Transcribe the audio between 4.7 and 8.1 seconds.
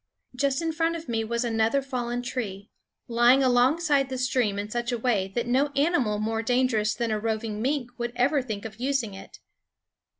a way that no animal more dangerous than a roving mink